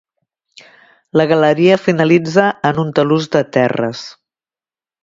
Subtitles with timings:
[1.21, 4.07] La galeria finalitza en un talús de terres.